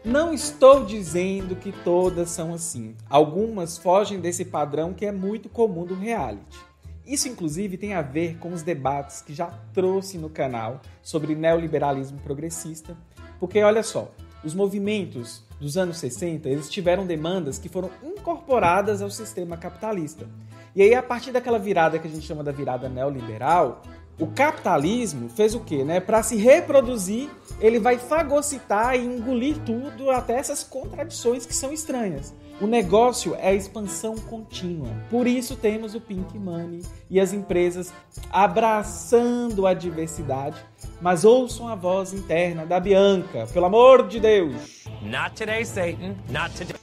Não 0.04 0.34
estou 0.34 0.84
dizendo 0.84 1.56
que 1.56 1.72
todas 1.72 2.28
são 2.28 2.52
assim. 2.52 2.94
Algumas 3.08 3.78
fogem 3.78 4.20
desse 4.20 4.44
padrão 4.44 4.92
que 4.92 5.06
é 5.06 5.10
muito 5.10 5.48
comum 5.48 5.86
do 5.86 5.94
reality. 5.94 6.58
Isso, 7.06 7.26
inclusive, 7.26 7.78
tem 7.78 7.94
a 7.94 8.02
ver 8.02 8.36
com 8.36 8.52
os 8.52 8.60
debates 8.60 9.22
que 9.22 9.32
já 9.32 9.46
trouxe 9.72 10.18
no 10.18 10.28
canal 10.28 10.82
sobre 11.02 11.34
neoliberalismo 11.34 12.18
progressista, 12.18 12.94
porque 13.40 13.62
olha 13.62 13.82
só, 13.82 14.10
os 14.44 14.54
movimentos 14.54 15.42
dos 15.58 15.78
anos 15.78 15.96
60 15.96 16.50
eles 16.50 16.68
tiveram 16.68 17.06
demandas 17.06 17.58
que 17.58 17.70
foram 17.70 17.90
incorporadas 18.02 19.00
ao 19.00 19.08
sistema 19.08 19.56
capitalista. 19.56 20.28
E 20.76 20.82
aí, 20.82 20.94
a 20.94 21.02
partir 21.02 21.32
daquela 21.32 21.58
virada 21.58 21.98
que 21.98 22.06
a 22.06 22.10
gente 22.10 22.26
chama 22.26 22.44
da 22.44 22.52
virada 22.52 22.90
neoliberal, 22.90 23.80
o 24.18 24.28
capitalismo 24.28 25.28
fez 25.28 25.54
o 25.54 25.60
quê? 25.60 25.84
Né? 25.84 25.98
Para 25.98 26.22
se 26.22 26.36
reproduzir, 26.36 27.28
ele 27.60 27.80
vai 27.80 27.98
fagocitar 27.98 28.94
e 28.94 29.04
engolir 29.04 29.58
tudo, 29.64 30.10
até 30.10 30.34
essas 30.34 30.62
contradições 30.62 31.44
que 31.44 31.54
são 31.54 31.72
estranhas. 31.72 32.32
O 32.60 32.66
negócio 32.68 33.34
é 33.34 33.48
a 33.48 33.54
expansão 33.54 34.14
contínua. 34.14 34.88
Por 35.10 35.26
isso 35.26 35.56
temos 35.56 35.96
o 35.96 36.00
Pink 36.00 36.38
Money 36.38 36.82
e 37.10 37.18
as 37.18 37.32
empresas 37.32 37.92
abraçando 38.30 39.66
a 39.66 39.74
diversidade. 39.74 40.64
Mas 41.00 41.24
ouçam 41.24 41.66
a 41.66 41.74
voz 41.74 42.12
interna 42.12 42.64
da 42.64 42.78
Bianca, 42.78 43.48
pelo 43.52 43.66
amor 43.66 44.06
de 44.06 44.20
Deus. 44.20 44.84
Not 45.02 45.34
today, 45.34 45.64
Satan. 45.64 46.14
Not 46.30 46.54
today. 46.56 46.76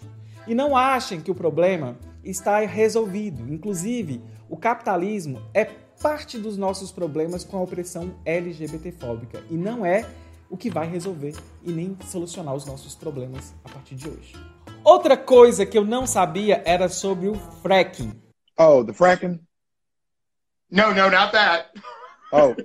E 0.46 0.54
não 0.54 0.76
achem 0.76 1.22
que 1.22 1.32
o 1.32 1.36
problema 1.36 1.98
está 2.22 2.60
resolvido. 2.60 3.52
Inclusive, 3.52 4.22
o 4.50 4.58
capitalismo 4.58 5.42
é 5.54 5.66
parte 6.02 6.38
dos 6.38 6.58
nossos 6.58 6.92
problemas 6.92 7.44
com 7.44 7.58
a 7.58 7.62
opressão 7.62 8.16
LGBTfóbica 8.26 9.44
e 9.50 9.54
não 9.54 9.86
é 9.86 10.06
o 10.50 10.58
que 10.58 10.70
vai 10.70 10.88
resolver 10.88 11.36
e 11.64 11.72
nem 11.72 11.98
solucionar 12.06 12.56
os 12.56 12.66
nossos 12.66 12.96
problemas 12.96 13.54
a 13.64 13.70
partir 13.70 13.96
de 13.96 14.10
hoje. 14.10 14.34
Outra 14.84 15.16
coisa 15.16 15.66
que 15.66 15.78
eu 15.78 15.86
não 15.86 16.08
sabia 16.08 16.62
era 16.66 16.90
sobre 16.90 17.28
o 17.28 17.36
fracking. 17.36 18.12
Oh, 18.58 18.84
the 18.84 18.92
fracking? 18.92 19.40
No, 20.70 20.94
no, 20.94 21.10
not 21.10 21.32
that. 21.32 21.70
Oh, 22.34 22.56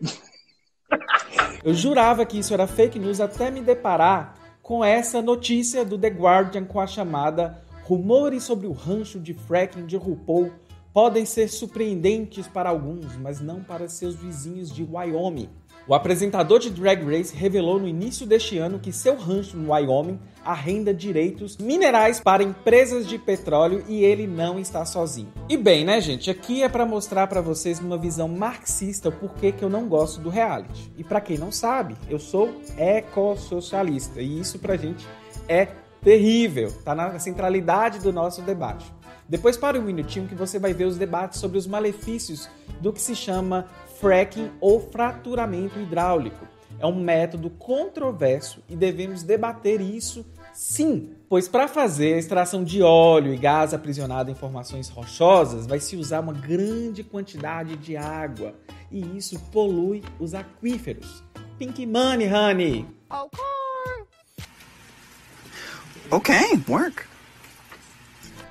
Eu 1.62 1.74
jurava 1.74 2.24
que 2.24 2.38
isso 2.38 2.54
era 2.54 2.66
fake 2.66 2.98
news 2.98 3.20
até 3.20 3.50
me 3.50 3.60
deparar 3.60 4.34
com 4.62 4.84
essa 4.84 5.20
notícia 5.20 5.84
do 5.84 5.98
The 5.98 6.08
Guardian 6.08 6.64
com 6.64 6.80
a 6.80 6.86
chamada 6.86 7.62
Rumores 7.84 8.44
sobre 8.44 8.66
o 8.66 8.72
rancho 8.72 9.20
de 9.20 9.34
fracking 9.34 9.86
de 9.86 9.96
RuPaul 9.96 10.52
podem 10.96 11.26
ser 11.26 11.50
surpreendentes 11.50 12.48
para 12.48 12.70
alguns, 12.70 13.18
mas 13.18 13.38
não 13.38 13.62
para 13.62 13.86
seus 13.86 14.14
vizinhos 14.14 14.74
de 14.74 14.82
Wyoming. 14.82 15.50
O 15.86 15.94
apresentador 15.94 16.58
de 16.58 16.70
Drag 16.70 17.04
Race 17.04 17.36
revelou 17.36 17.78
no 17.78 17.86
início 17.86 18.26
deste 18.26 18.56
ano 18.56 18.78
que 18.78 18.90
seu 18.90 19.14
rancho 19.14 19.58
no 19.58 19.74
Wyoming 19.74 20.18
arrenda 20.42 20.94
direitos 20.94 21.58
minerais 21.58 22.18
para 22.18 22.42
empresas 22.42 23.06
de 23.06 23.18
petróleo 23.18 23.84
e 23.86 24.02
ele 24.04 24.26
não 24.26 24.58
está 24.58 24.86
sozinho. 24.86 25.30
E 25.50 25.56
bem, 25.58 25.84
né, 25.84 26.00
gente? 26.00 26.30
Aqui 26.30 26.62
é 26.62 26.68
para 26.68 26.86
mostrar 26.86 27.26
para 27.26 27.42
vocês 27.42 27.78
numa 27.78 27.98
visão 27.98 28.26
marxista 28.26 29.10
porquê 29.10 29.52
que 29.52 29.62
eu 29.62 29.68
não 29.68 29.86
gosto 29.88 30.18
do 30.18 30.30
reality. 30.30 30.90
E 30.96 31.04
para 31.04 31.20
quem 31.20 31.36
não 31.36 31.52
sabe, 31.52 31.94
eu 32.08 32.18
sou 32.18 32.62
ecossocialista 32.78 34.22
e 34.22 34.40
isso 34.40 34.58
pra 34.58 34.78
gente 34.78 35.06
é 35.46 35.68
terrível, 36.02 36.72
tá 36.84 36.94
na 36.94 37.18
centralidade 37.18 37.98
do 37.98 38.14
nosso 38.14 38.40
debate. 38.40 38.95
Depois 39.28 39.56
para 39.56 39.78
um 39.78 39.82
minutinho 39.82 40.28
que 40.28 40.34
você 40.34 40.58
vai 40.58 40.72
ver 40.72 40.84
os 40.84 40.96
debates 40.96 41.40
sobre 41.40 41.58
os 41.58 41.66
malefícios 41.66 42.48
do 42.80 42.92
que 42.92 43.00
se 43.00 43.14
chama 43.14 43.66
fracking 44.00 44.50
ou 44.60 44.80
fraturamento 44.80 45.80
hidráulico. 45.80 46.46
É 46.78 46.86
um 46.86 46.94
método 46.94 47.48
controverso 47.50 48.62
e 48.68 48.76
devemos 48.76 49.22
debater 49.22 49.80
isso 49.80 50.24
sim, 50.52 51.14
pois 51.28 51.48
para 51.48 51.68
fazer 51.68 52.14
a 52.14 52.18
extração 52.18 52.62
de 52.62 52.82
óleo 52.82 53.32
e 53.32 53.36
gás 53.36 53.72
aprisionado 53.72 54.30
em 54.30 54.34
formações 54.34 54.88
rochosas 54.88 55.66
vai 55.66 55.80
se 55.80 55.96
usar 55.96 56.20
uma 56.20 56.34
grande 56.34 57.02
quantidade 57.02 57.76
de 57.76 57.96
água 57.96 58.54
e 58.90 59.16
isso 59.16 59.40
polui 59.50 60.02
os 60.20 60.34
aquíferos. 60.34 61.24
Pink 61.58 61.86
money, 61.86 62.28
honey! 62.32 62.86
Okay, 66.10 66.62
work. 66.68 67.15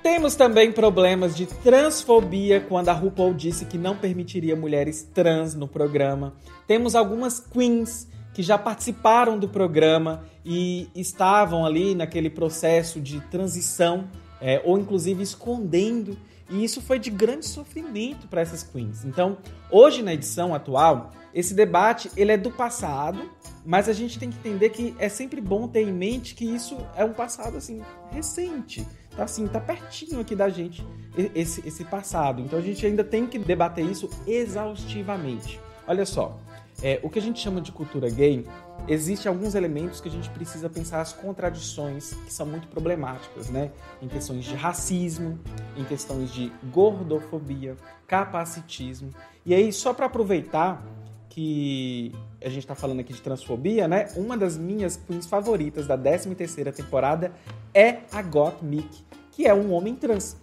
Temos 0.06 0.36
também 0.36 0.72
problemas 0.72 1.36
de 1.36 1.48
transfobia 1.48 2.62
quando 2.62 2.90
a 2.90 2.94
RuPaul 2.94 3.34
disse 3.34 3.66
que 3.66 3.76
não 3.76 3.98
permitiria 3.98 4.56
mulheres 4.56 5.02
trans 5.02 5.56
no 5.56 5.68
programa. 5.68 6.36
Temos 6.68 6.94
algumas 6.94 7.40
queens 7.40 8.08
que 8.32 8.44
já 8.44 8.56
participaram 8.56 9.40
do 9.40 9.50
programa 9.50 10.24
e 10.46 10.88
estavam 10.94 11.66
ali 11.66 11.96
naquele 11.96 12.30
processo 12.30 13.02
de 13.02 13.20
transição, 13.32 14.08
é, 14.40 14.62
ou 14.64 14.78
inclusive 14.78 15.24
escondendo, 15.24 16.16
e 16.52 16.64
isso 16.64 16.82
foi 16.82 17.00
de 17.00 17.10
grande 17.10 17.48
sofrimento 17.48 18.28
para 18.28 18.42
essas 18.42 18.62
queens. 18.62 19.04
Então, 19.04 19.40
hoje 19.72 20.04
na 20.04 20.14
edição 20.14 20.54
atual, 20.54 21.14
esse 21.34 21.56
debate 21.56 22.12
ele 22.16 22.32
é 22.32 22.38
do 22.38 22.52
passado, 22.52 23.28
mas 23.66 23.90
a 23.90 23.94
gente 23.94 24.20
tem 24.20 24.30
que 24.30 24.38
entender 24.38 24.70
que 24.70 24.96
é 25.00 25.10
sempre 25.10 25.42
bom 25.42 25.68
ter 25.68 25.82
em 25.82 25.92
mente 25.92 26.36
que 26.36 26.46
isso 26.46 26.78
é 26.96 27.04
um 27.04 27.12
passado 27.12 27.58
assim 27.58 27.82
recente 28.12 28.86
tá 29.16 29.24
assim, 29.24 29.48
tá 29.48 29.60
pertinho 29.60 30.20
aqui 30.20 30.36
da 30.36 30.50
gente 30.50 30.86
esse, 31.34 31.66
esse 31.68 31.84
passado. 31.86 32.42
Então 32.42 32.60
a 32.60 32.62
gente 32.62 32.86
ainda 32.86 33.04
tem 33.04 33.26
que 33.26 33.40
debater 33.40 33.86
isso 33.86 34.10
exaustivamente. 34.28 35.60
Olha 35.88 36.06
só, 36.06 36.38
é, 36.82 37.00
o 37.04 37.10
que 37.10 37.20
a 37.20 37.22
gente 37.22 37.40
chama 37.40 37.62
de 37.62 37.72
cultura 37.72 38.10
gay, 38.10 38.46
existe 38.88 39.28
alguns 39.28 39.56
elementos 39.56 40.02
que 40.02 40.10
a 40.10 40.12
gente 40.12 40.30
precisa 40.30 40.70
pensar 40.70 41.02
as 41.02 41.14
contradições 41.14 42.14
que 42.14 42.34
são 42.34 42.46
muito 42.46 42.68
problemáticas, 42.68 43.50
né? 43.50 43.72
Em 44.02 44.08
questões 44.08 44.44
de 44.44 44.56
racismo, 44.56 45.40
em 45.78 45.84
questões 45.86 46.32
de 46.32 46.52
gordofobia, 46.72 47.78
capacitismo. 48.08 49.10
E 49.46 49.54
aí, 49.54 49.72
só 49.72 49.94
para 49.94 50.08
aproveitar 50.08 50.84
que 51.30 52.14
a 52.46 52.50
gente 52.50 52.60
está 52.60 52.76
falando 52.76 53.00
aqui 53.00 53.12
de 53.12 53.22
transfobia, 53.22 53.88
né? 53.88 54.08
Uma 54.16 54.38
das 54.38 54.56
minhas 54.56 54.96
queens 54.96 55.26
favoritas 55.26 55.88
da 55.88 55.98
13ª 55.98 56.72
temporada 56.72 57.32
é 57.74 58.02
a 58.12 58.22
Got 58.22 58.64
Mick, 58.64 59.04
que 59.32 59.48
é 59.48 59.54
um 59.54 59.74
homem 59.74 59.96
trans. 59.96 60.38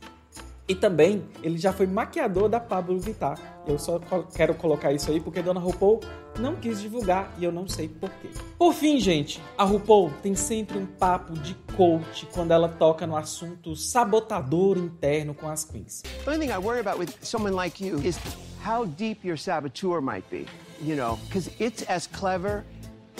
E 0.67 0.75
também 0.75 1.25
ele 1.43 1.59
já 1.59 1.73
foi 1.73 1.87
maquiador 1.87 2.49
da 2.49 2.59
Pablo 2.59 2.99
Vittar. 2.99 3.39
Eu 3.69 3.79
só 3.79 4.01
quero 4.35 4.55
colocar 4.55 4.93
isso 4.93 5.13
aí 5.13 5.21
porque 5.21 5.43
Dona 5.43 5.61
RuPaul 5.61 6.01
não 6.41 6.57
quis 6.57 6.81
divulgar 6.81 7.33
e 7.39 7.45
eu 7.45 7.53
não 7.53 7.69
sei 7.69 7.89
porquê. 7.89 8.31
Por 8.59 8.73
fim, 8.73 8.99
gente, 8.99 9.41
a 9.57 9.63
RuPaul 9.63 10.11
tem 10.23 10.35
sempre 10.35 10.79
um 10.79 10.87
papo 10.87 11.35
de 11.35 11.55
coach 11.77 12.27
quando 12.33 12.51
ela 12.51 12.69
toca 12.69 13.07
no 13.07 13.17
assunto 13.17 13.77
sabotador 13.77 14.77
interno 14.77 15.35
com 15.35 15.49
as 15.49 15.65
queens. 15.65 16.03
The 16.25 16.31
only 16.31 16.47
thing 16.47 16.53
I 16.53 16.59
worry 16.59 16.81
about 16.81 16.99
with 16.99 17.13
someone 17.23 17.55
like 17.55 17.85
you 17.85 17.99
is 17.99 18.19
how 18.65 18.87
deep 18.87 19.25
your 19.25 19.37
saboteur 19.37 20.01
might 20.01 20.25
be, 20.31 20.47
you 20.83 20.97
know, 20.97 21.19
because 21.27 21.51
it's 21.61 21.85
as 21.89 22.07
clever 22.07 22.65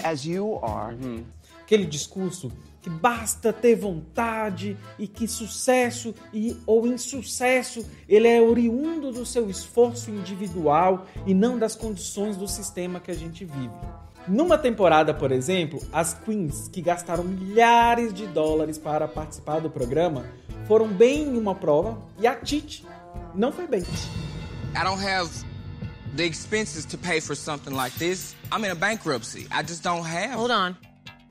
as 0.05 0.25
you 0.25 0.59
are. 0.63 0.97
Aquele 1.63 1.87
discurso 1.87 2.51
que 2.83 2.91
basta 2.91 3.53
ter 3.53 3.77
vontade 3.77 4.77
e 4.99 5.07
que 5.07 5.29
sucesso 5.29 6.13
e, 6.35 6.57
ou 6.67 6.87
insucesso 6.87 7.87
ele 8.09 8.27
é 8.27 8.43
oriundo 8.43 9.13
do 9.13 9.25
seu 9.25 9.49
esforço 9.49 10.11
individual 10.11 11.07
e 11.25 11.33
não 11.33 11.57
das 11.57 11.77
condições 11.77 12.37
do 12.37 12.49
sistema 12.49 12.99
que 12.99 13.11
a 13.11 13.15
gente 13.15 13.45
vive. 13.45 13.71
Numa 14.27 14.59
temporada, 14.59 15.15
por 15.15 15.33
exemplo, 15.33 15.81
as 15.93 16.15
queens 16.15 16.69
que 16.69 16.83
gastaram 16.83 17.25
milhares 17.25 18.13
de 18.13 18.27
dólares 18.27 18.79
para 18.79 19.07
participar 19.07 19.61
do 19.61 19.71
programa 19.71 20.27
foram 20.67 20.89
bem 20.89 21.23
em 21.23 21.39
uma 21.39 21.55
prova 21.55 21.99
e 22.19 22.27
a 22.27 22.35
Titi 22.35 22.85
não 23.35 23.53
foi 23.53 23.67
bem. 23.67 23.83
I 24.75 24.85
don't 24.85 25.05
have 25.05 25.52
the 26.15 26.25
expenses 26.25 26.85
to 26.87 26.99
pay 26.99 27.21
for 27.21 27.35
something 27.35 27.75
like 27.75 27.95
this. 27.95 28.35
I'm 28.51 28.65
in 28.65 28.71
a 28.71 28.75
bankruptcy. 28.75 29.47
I 29.51 29.63
just 29.63 29.83
don't 29.83 30.05
have. 30.05 30.39
Hold 30.39 30.51
on. 30.51 30.77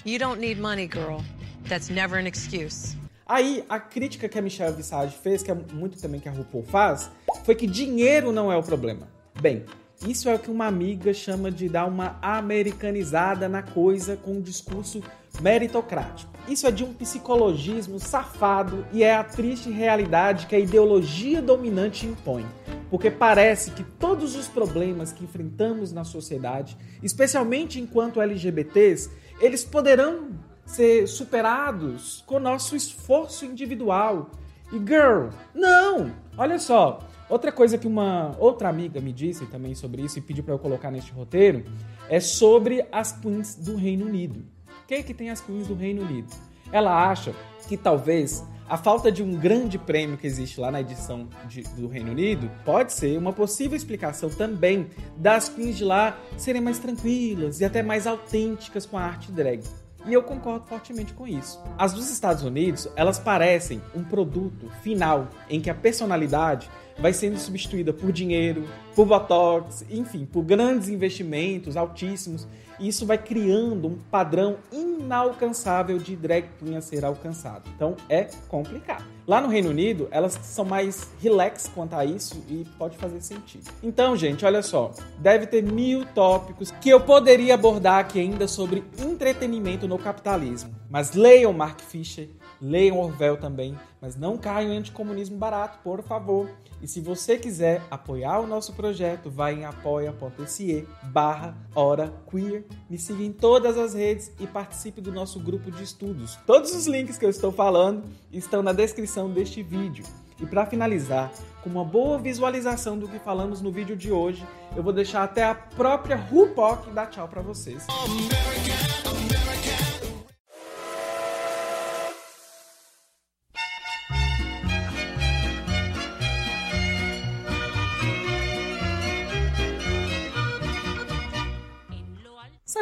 You 0.04 0.18
don't 0.18 0.40
need 0.40 0.60
money, 0.60 0.88
girl. 0.88 1.24
That's 1.68 1.90
never 1.90 2.18
an 2.18 2.28
excuse. 2.28 2.96
Aí, 3.28 3.64
a 3.70 3.80
crítica 3.80 4.28
que 4.28 4.38
a 4.38 4.42
Michelle 4.42 4.74
Visage 4.74 5.16
fez, 5.24 5.42
que 5.42 5.52
é 5.52 5.54
muito 5.54 6.02
também 6.02 6.20
que 6.20 6.28
a 6.28 6.32
RuPaul 6.32 6.64
faz, 6.64 7.10
foi 7.46 7.56
que 7.56 7.66
dinheiro 7.66 8.32
não 8.32 8.52
é 8.52 8.58
o 8.58 8.64
problema. 8.64 9.08
Bem, 9.40 9.64
isso 10.06 10.28
é 10.28 10.36
o 10.36 10.40
que 10.40 10.50
uma 10.50 10.66
amiga 10.66 11.14
chama 11.14 11.52
de 11.52 11.70
dar 11.70 11.86
uma 11.86 12.18
americanizada 12.22 13.48
na 13.48 13.62
coisa 13.62 14.18
com 14.18 14.34
um 14.34 14.42
discurso 14.42 15.02
meritocrático. 15.40 16.32
Isso 16.48 16.68
é 16.68 16.72
de 16.72 16.84
um 16.84 16.92
psicologismo 16.92 18.00
safado 18.00 18.86
e 18.92 19.04
é 19.04 19.16
a 19.16 19.24
triste 19.24 19.70
realidade 19.70 20.48
que 20.48 20.56
a 20.56 20.60
ideologia 20.60 21.42
dominante 21.42 22.08
impõe. 22.08 22.46
Porque 22.92 23.10
parece 23.10 23.72
que 23.72 23.86
todos 23.86 24.36
os 24.36 24.50
problemas 24.50 25.14
que 25.14 25.24
enfrentamos 25.24 25.94
na 25.94 26.04
sociedade, 26.04 26.78
especialmente 27.02 27.80
enquanto 27.80 28.22
LGBTs, 28.22 29.10
eles 29.40 29.64
poderão 29.64 30.32
ser 30.66 31.08
superados 31.08 32.22
com 32.28 32.38
nosso 32.38 32.76
esforço 32.76 33.46
individual. 33.46 34.30
E 34.74 34.78
girl, 34.78 35.30
não! 35.56 36.14
Olha 36.38 36.60
só, 36.60 37.00
outra 37.30 37.50
coisa 37.50 37.78
que 37.78 37.88
uma 37.88 38.36
outra 38.38 38.68
amiga 38.68 39.00
me 39.00 39.14
disse 39.14 39.46
também 39.46 39.74
sobre 39.74 40.02
isso 40.02 40.20
e 40.20 40.22
pediu 40.22 40.44
para 40.44 40.54
eu 40.54 40.60
colocar 40.60 40.92
neste 40.92 41.14
roteiro 41.14 41.64
é 42.10 42.20
sobre 42.20 42.86
as 42.92 43.14
queens 43.14 43.56
do 43.56 43.78
Reino 43.78 44.06
Unido. 44.06 44.44
Quem 44.86 45.00
é 45.00 45.04
que 45.04 45.14
tem 45.14 45.30
as 45.30 45.40
queens 45.40 45.66
do 45.66 45.76
Reino 45.76 46.02
Unido? 46.02 46.28
Ela 46.74 47.10
acha 47.10 47.34
que 47.70 47.78
talvez 47.78 48.44
a 48.72 48.78
falta 48.78 49.12
de 49.12 49.22
um 49.22 49.36
grande 49.36 49.78
prêmio 49.78 50.18
que 50.18 50.26
existe 50.26 50.58
lá 50.58 50.72
na 50.72 50.80
edição 50.80 51.28
de, 51.46 51.62
do 51.76 51.90
Reino 51.90 52.12
Unido 52.12 52.50
pode 52.64 52.94
ser 52.94 53.18
uma 53.18 53.34
possível 53.34 53.76
explicação 53.76 54.30
também 54.30 54.88
das 55.18 55.50
queens 55.50 55.76
de 55.76 55.84
lá 55.84 56.18
serem 56.38 56.62
mais 56.62 56.80
tranquilas 56.80 57.60
e 57.60 57.66
até 57.66 57.84
mais 57.84 58.08
autênticas 58.08 58.86
com 58.86 58.98
a 58.98 59.02
arte 59.02 59.30
drag. 59.30 59.62
E 60.06 60.14
eu 60.14 60.24
concordo 60.24 60.66
fortemente 60.66 61.14
com 61.14 61.28
isso. 61.28 61.62
As 61.78 61.94
dos 61.94 62.10
Estados 62.10 62.44
Unidos, 62.44 62.88
elas 62.96 63.20
parecem 63.20 63.82
um 63.96 64.04
produto 64.04 64.70
final 64.82 65.28
em 65.50 65.62
que 65.62 65.70
a 65.70 65.76
personalidade 65.76 66.70
vai 66.98 67.14
sendo 67.14 67.38
substituída 67.38 67.94
por 67.94 68.12
dinheiro, 68.12 68.68
por 68.96 69.06
botox, 69.06 69.86
enfim, 69.90 70.26
por 70.26 70.44
grandes 70.44 70.90
investimentos 70.90 71.78
altíssimos 71.78 72.48
e 72.82 72.88
isso 72.88 73.06
vai 73.06 73.18
criando 73.18 73.88
um 73.88 73.98
padrão 74.10 74.58
inalcançável 74.72 76.00
de 76.00 76.16
drag 76.16 76.48
queen 76.58 76.76
a 76.76 76.82
ser 76.82 77.06
alcançado. 77.06 77.70
Então 77.76 77.96
é 78.10 78.28
complicado. 78.48 79.06
Lá 79.32 79.40
no 79.40 79.48
Reino 79.48 79.70
Unido, 79.70 80.10
elas 80.12 80.38
são 80.44 80.66
mais 80.66 81.08
relax 81.22 81.72
quanto 81.74 81.94
a 81.94 82.04
isso 82.04 82.44
e 82.50 82.66
pode 82.78 82.98
fazer 82.98 83.22
sentido. 83.22 83.64
Então, 83.82 84.14
gente, 84.14 84.46
olha 84.46 84.62
só, 84.62 84.92
deve 85.20 85.48
ter 85.48 85.64
mil 85.64 86.04
tópicos 86.04 86.70
que 86.82 86.90
eu 86.90 87.00
poderia 87.00 87.54
abordar 87.54 88.00
aqui 88.00 88.20
ainda 88.20 88.46
sobre 88.46 88.84
entretenimento 89.00 89.88
no 89.88 89.98
capitalismo. 89.98 90.76
Mas 90.90 91.14
leiam 91.14 91.54
Mark 91.54 91.80
Fisher, 91.80 92.28
leiam 92.62 93.00
Orwell 93.00 93.38
também, 93.38 93.78
mas 94.00 94.16
não 94.16 94.38
caiam 94.38 94.72
em 94.72 94.78
anticomunismo 94.78 95.38
barato, 95.38 95.80
por 95.84 96.04
favor. 96.04 96.50
E 96.82 96.88
se 96.88 97.00
você 97.00 97.38
quiser 97.38 97.82
apoiar 97.90 98.40
o 98.40 98.48
nosso 98.48 98.74
projeto, 98.74 99.30
vai 99.30 99.54
em 99.54 99.66
apoia.se 99.66 100.88
barra 101.04 101.56
hora 101.76 102.14
queer. 102.30 102.66
Me 102.90 102.98
siga 102.98 103.24
em 103.24 103.32
todas 103.32 103.78
as 103.78 103.94
redes 103.94 104.32
e 104.40 104.48
participe 104.48 105.02
do 105.02 105.12
nosso 105.12 105.40
grupo 105.40 105.72
de 105.72 105.84
estudos. 105.84 106.38
Todos 106.46 106.74
os 106.76 106.88
links 106.88 107.18
que 107.18 107.26
eu 107.26 107.30
estou 107.30 107.52
falando 107.52 108.04
estão 108.32 108.64
na 108.64 108.74
descrição 108.74 109.30
deste 109.30 109.62
vídeo. 109.62 110.06
E 110.40 110.46
para 110.46 110.66
finalizar, 110.66 111.32
com 111.62 111.70
uma 111.70 111.86
boa 111.86 112.18
visualização 112.18 112.98
do 112.98 113.08
que 113.08 113.20
falamos 113.20 113.62
no 113.62 113.72
vídeo 113.72 113.96
de 113.96 114.12
hoje, 114.12 114.44
eu 114.76 114.82
vou 114.82 114.92
deixar 114.92 115.24
até 115.24 115.44
a 115.44 115.54
própria 115.54 116.16
RuPoc 116.16 116.90
dar 116.92 117.08
tchau 117.08 117.28
para 117.28 117.44
vocês. 117.44 117.86
American. 117.90 119.31